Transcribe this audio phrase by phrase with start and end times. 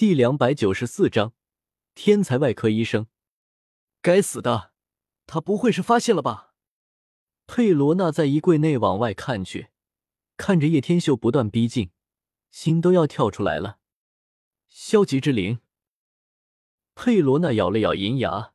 [0.00, 1.34] 第两百九十四章，
[1.94, 3.06] 天才外科医生。
[4.00, 4.72] 该死的，
[5.26, 6.54] 他不会是发现了吧？
[7.46, 9.68] 佩罗娜在衣柜内往外看去，
[10.38, 11.90] 看着叶天秀不断逼近，
[12.50, 13.78] 心都要跳出来了。
[14.70, 15.60] 消极之灵。
[16.94, 18.54] 佩罗娜咬了咬银牙，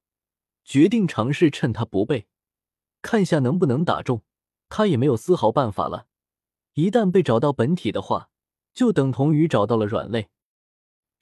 [0.63, 2.25] 决定尝试趁他不备，
[3.03, 4.23] 看下能不能打中。
[4.67, 6.07] 他也没有丝毫办法了。
[6.73, 8.31] 一旦被找到本体的话，
[8.73, 10.31] 就等同于找到了软肋。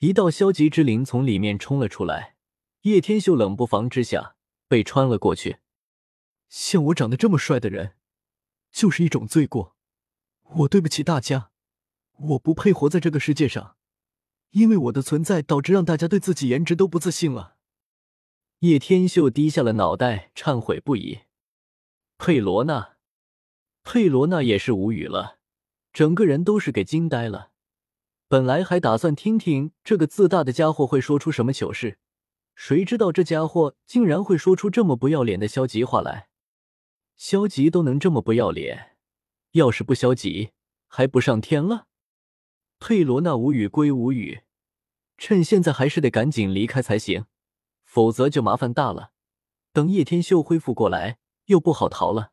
[0.04, 2.36] 一道消极之灵从里面冲了出来，
[2.82, 4.36] 叶天秀冷不防之下
[4.68, 5.60] 被穿了过去。
[6.50, 7.96] 像我长得这么帅的人，
[8.70, 9.78] 就是一种罪过。
[10.56, 11.52] 我对不起大家，
[12.18, 13.78] 我不配活在这个世界上。
[14.50, 17.56] 因为我的存在，导致让大家对自己颜值都不自信了。
[18.60, 21.20] 叶天秀低下了脑袋，忏悔不已。
[22.18, 22.98] 佩罗娜，
[23.84, 25.40] 佩罗娜也是无语了，
[25.94, 27.53] 整个人都是给惊呆了。
[28.34, 32.00] 本来还打算听听这个自大的家伙会说出什么糗事，
[32.56, 36.30] 谁知道这家伙竟然会说出这么不要脸的消极话来。
[37.16, 38.98] 消极都能这么不要脸，
[39.52, 40.50] 要是不消极，
[40.88, 41.86] 还不上天了？
[42.80, 44.42] 佩罗娜无语归无语，
[45.20, 47.26] 趁现在还是得赶紧离开才行，
[47.86, 49.12] 否则就麻烦大了。
[49.72, 52.32] 等叶天秀恢复过来，又不好逃了。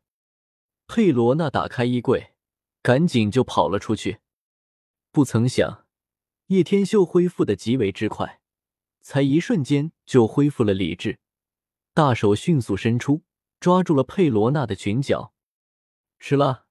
[0.87, 2.33] 佩罗娜打开衣柜，
[2.81, 4.21] 赶紧就跑了出去。
[5.11, 5.85] 不曾想，
[6.51, 8.41] 叶天秀恢复的极为之快，
[8.99, 11.17] 才一瞬间就恢复了理智，
[11.93, 13.21] 大手迅速伸出，
[13.61, 15.33] 抓住了佩罗娜的裙角，
[16.19, 16.65] 吃了，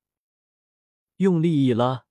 [1.17, 2.05] 用力一拉。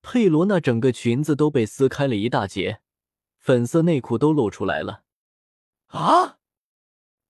[0.00, 2.80] 佩罗娜整个裙子都被撕开了一大截，
[3.36, 5.02] 粉色内裤都露出来了。
[5.88, 6.38] 啊！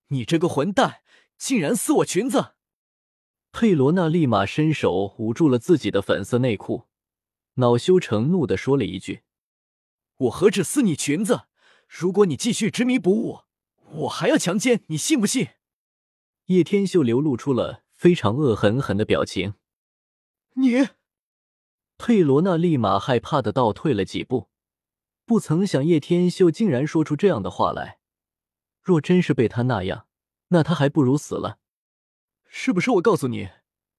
[0.07, 1.01] 你这个混蛋，
[1.37, 2.53] 竟然撕我裙子！
[3.51, 6.87] 佩罗娜立马伸手捂住了自己的粉色内裤，
[7.55, 9.23] 恼羞成怒的说了一句
[10.21, 11.43] ：“我何止撕你裙子，
[11.87, 13.39] 如果你继续执迷不悟，
[13.91, 15.47] 我还要强奸你，信不信？”
[16.47, 19.55] 叶天秀流露出了非常恶狠狠的表情。
[20.55, 20.89] 你。
[21.97, 24.49] 佩罗娜立马害怕的倒退了几步，
[25.23, 27.99] 不曾想叶天秀竟然说出这样的话来。
[28.81, 30.07] 若真是被他那样，
[30.47, 31.59] 那他还不如死了。
[32.47, 33.49] 是不是我告诉你，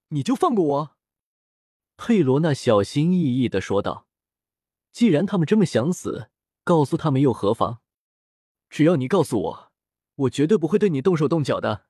[0.08, 0.96] 你就放过我？
[1.96, 4.08] 佩罗娜小心翼翼的说道
[4.92, 6.28] ：“既然他们这么想死，
[6.62, 7.80] 告诉他们又何妨？
[8.68, 9.72] 只要你告诉我，
[10.14, 11.86] 我绝对不会对你动手动脚的。”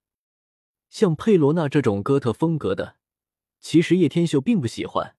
[0.88, 2.96] 像佩罗娜这种哥特风格的，
[3.60, 5.16] 其实叶天秀并不喜欢。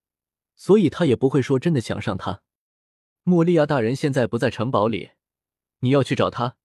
[0.55, 2.43] 所以他也不会说真的想上他。
[3.23, 5.11] 莫利亚大人现在不在城堡里，
[5.79, 6.57] 你要去找他，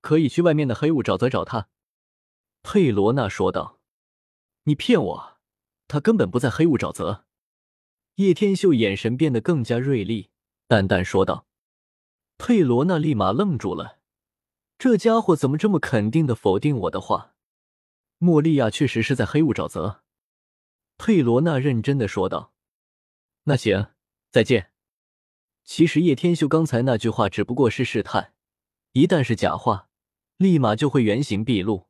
[0.00, 1.68] 可以去外面的黑雾沼泽找他。”
[2.64, 3.78] 佩罗娜说道。
[4.64, 5.38] “你骗我，
[5.86, 7.26] 他根本不在黑雾沼泽。”
[8.16, 10.30] 叶天秀眼神变得更加锐利，
[10.68, 11.46] 淡淡说道。
[12.38, 13.98] 佩罗娜立马愣住了，
[14.78, 17.34] 这家伙怎么这么肯定的否定我的话？
[18.18, 20.02] 莫利亚确实是在黑雾沼泽。
[20.98, 22.52] 佩罗娜认真的说道。
[23.44, 23.88] 那行，
[24.30, 24.72] 再见。
[25.64, 28.34] 其实叶天秀刚才那句话只不过是试探，
[28.92, 29.88] 一旦是假话，
[30.36, 31.86] 立马就会原形毕露。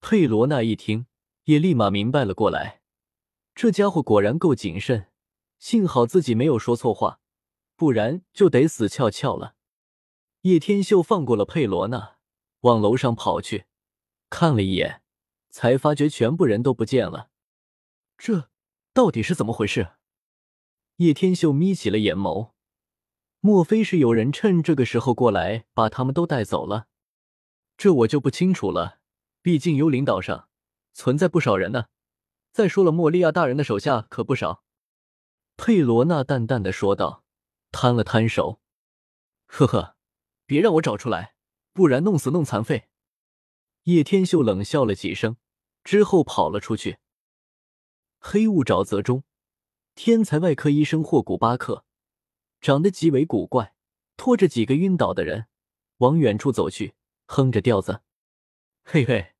[0.00, 1.06] 佩罗娜一听，
[1.44, 2.80] 也立马明白了过来，
[3.54, 5.08] 这家伙果然够谨慎，
[5.58, 7.19] 幸好自己没有说错话，
[7.80, 9.54] 不然就得死翘翘了。
[10.42, 12.18] 叶天秀放过了佩罗娜，
[12.60, 13.64] 往楼上跑去，
[14.28, 15.00] 看了一眼，
[15.48, 17.30] 才发觉全部人都不见了。
[18.18, 18.50] 这
[18.92, 19.92] 到底是怎么回事？
[20.96, 22.50] 叶天秀眯起了眼眸，
[23.40, 26.88] 莫非是有人趁这个时候过来把他们都带走了？
[27.78, 28.98] 这我就不清楚了。
[29.40, 30.50] 毕竟幽灵岛上
[30.92, 31.86] 存在不少人呢。
[32.52, 34.64] 再说了，莫利亚大人的手下可不少。
[35.56, 37.24] 佩罗娜淡淡的说道，
[37.72, 38.60] 摊了摊手
[39.46, 39.96] ：“呵呵，
[40.46, 41.34] 别让我找出来，
[41.72, 42.88] 不然弄死弄残废。”
[43.84, 45.36] 叶天秀冷笑了几声，
[45.84, 46.98] 之后跑了出去。
[48.18, 49.24] 黑雾沼泽中。
[49.96, 51.84] 天才外科医生霍古巴克
[52.60, 53.74] 长得极为古怪，
[54.16, 55.48] 拖着几个晕倒的人
[55.98, 56.94] 往远处走去，
[57.26, 58.00] 哼着调子
[58.82, 59.34] ：“嘿嘿，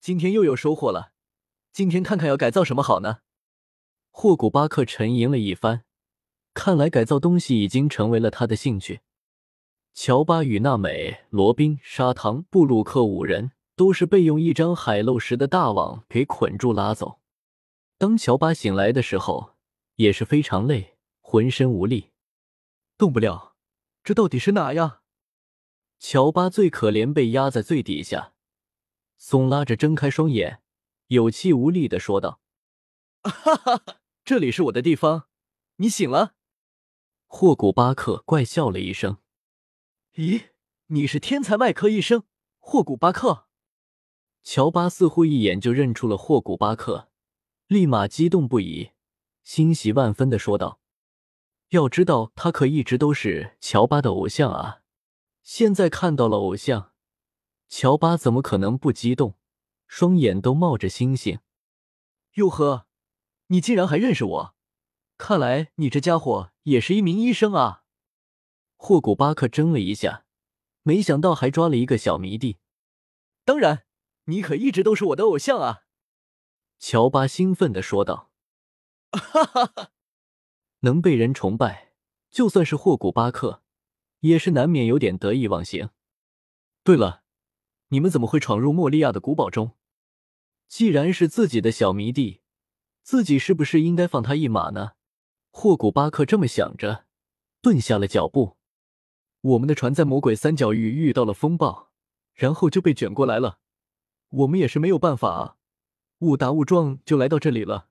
[0.00, 1.14] 今天又有收获了。
[1.72, 3.22] 今天看看要改造什么好呢？”
[4.12, 5.84] 霍古巴克沉吟了一番，
[6.54, 9.00] 看来改造东西已经成为了他的兴趣。
[9.92, 17.20] 乔巴与娜美、罗宾、砂糖、布鲁克五人都是被用一张海漏石的大网给捆住拉走。
[17.98, 19.54] 当乔巴醒来的时候。
[19.96, 22.10] 也是非常累，浑身无力，
[22.98, 23.54] 动不了。
[24.02, 25.02] 这到底是哪呀？
[26.00, 28.32] 乔巴最可怜，被压在最底下，
[29.16, 30.60] 松拉着睁开双眼，
[31.06, 32.40] 有气无力的说道
[33.22, 33.84] ：“哈哈，
[34.24, 35.28] 这里是我的地方，
[35.76, 36.34] 你醒了。”
[37.36, 39.16] 霍古巴克怪笑了一声
[40.14, 40.50] ：“咦，
[40.86, 42.22] 你是天才外科医生
[42.60, 43.48] 霍古巴克？
[44.44, 47.10] 乔巴似乎一眼就认出了霍古巴克，
[47.66, 48.92] 立马激动不已，
[49.42, 50.78] 欣喜万分的说道
[51.70, 54.82] ：“要知道，他可一直都是乔巴的偶像啊！
[55.42, 56.92] 现在看到了偶像，
[57.68, 59.34] 乔巴怎么可能不激动？
[59.88, 61.40] 双眼都冒着星星。
[62.34, 62.86] 哟呵，
[63.48, 64.54] 你竟然还认识我？
[65.18, 67.84] 看来你这家伙也是一名医生啊！”
[68.76, 70.26] 霍古巴克怔了一下，
[70.82, 72.58] 没想到还抓了一个小迷弟。
[73.46, 73.86] 当然。
[74.26, 75.82] 你可一直都是我的偶像啊！
[76.78, 78.30] 乔巴兴奋的说道
[79.12, 79.90] ：“哈哈哈，
[80.80, 81.92] 能被人崇拜，
[82.30, 83.62] 就算是霍古巴克，
[84.20, 85.90] 也是难免有点得意忘形。
[86.82, 87.22] 对了，
[87.88, 89.72] 你们怎么会闯入莫利亚的古堡中？
[90.68, 92.40] 既然是自己的小迷弟，
[93.02, 94.92] 自己是不是应该放他一马呢？”
[95.56, 97.06] 霍古巴克这么想着，
[97.62, 98.56] 顿下了脚步。
[99.40, 101.92] 我们的船在魔鬼三角域遇到了风暴，
[102.34, 103.60] 然后就被卷过来了。
[104.30, 105.56] 我们也是没有办法，
[106.18, 107.88] 误打误撞就来到这里了。”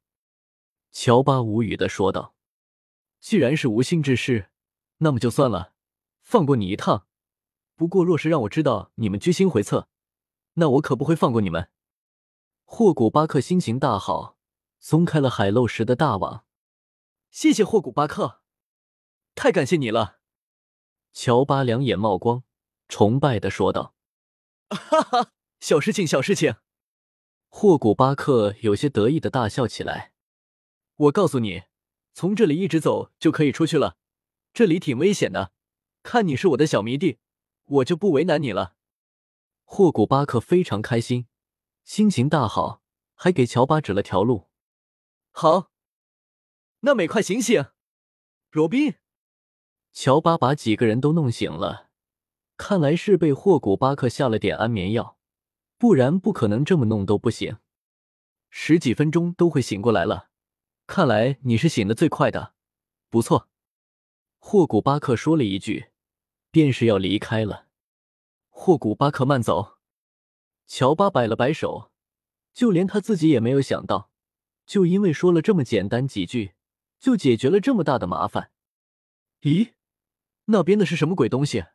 [0.91, 2.35] 乔巴无语的说道。
[3.21, 4.49] “既然是无心之事，
[4.97, 5.71] 那么就算了，
[6.21, 7.07] 放过你一趟。
[7.75, 9.87] 不过若是让我知道你们居心叵测，
[10.55, 11.69] 那我可不会放过你们。”
[12.67, 14.37] 霍古巴克心情大好，
[14.79, 16.43] 松开了海漏石的大网。
[17.33, 18.41] “谢谢霍古巴克，
[19.33, 20.19] 太感谢你了。”
[21.13, 22.43] 乔巴两眼冒光，
[22.87, 23.95] 崇拜的说道。
[24.69, 26.57] “哈哈。”小事情，小事情。
[27.49, 30.13] 霍古巴克有些得意的大笑起来。
[30.95, 31.63] 我告诉你，
[32.13, 33.97] 从这里一直走就可以出去了。
[34.53, 35.53] 这里挺危险的，
[36.03, 37.17] 看你是我的小迷弟，
[37.65, 38.75] 我就不为难你了。
[39.63, 41.25] 霍古巴克非常开心，
[41.83, 42.83] 心情大好，
[43.15, 44.51] 还给乔巴指了条路。
[45.31, 45.71] 好，
[46.85, 47.67] 那美快醒醒，
[48.51, 48.95] 罗宾。
[49.93, 51.89] 乔巴把几个人都弄醒了，
[52.57, 55.17] 看来是被霍古巴克下了点安眠药。
[55.77, 57.57] 不然不可能这么弄都不行，
[58.49, 60.29] 十几分钟都会醒过来了。
[60.85, 62.53] 看来你是醒的最快的，
[63.09, 63.49] 不错。
[64.39, 65.91] 霍古巴克说了一句，
[66.51, 67.67] 便是要离开了。
[68.49, 69.77] 霍古巴克慢走。
[70.67, 71.91] 乔巴摆了摆手，
[72.53, 74.11] 就连他自己也没有想到，
[74.65, 76.55] 就因为说了这么简单几句，
[77.03, 78.49] 就解决了这么大的麻烦。
[79.41, 79.73] 咦，
[80.45, 81.65] 那边的是什么鬼东西？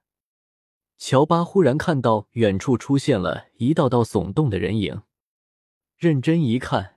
[0.97, 5.03] 乔巴忽然看到远处出现了一道道耸动的人影，
[5.99, 6.97] 认真一看，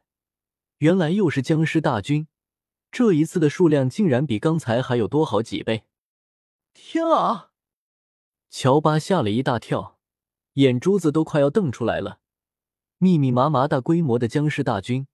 [0.77, 2.29] 原来又是僵尸大军。
[2.89, 5.83] 这一次的数量竟然比刚才还有多好几倍！
[6.73, 7.51] 天啊！
[8.49, 9.99] 乔巴吓了一大跳，
[10.53, 12.21] 眼珠子都快要瞪出来了。
[12.97, 15.05] 密密麻麻、大规模的僵尸大军，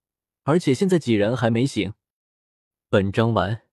[0.44, 1.94] 而且现在几人还没醒。
[2.90, 3.67] 本章完。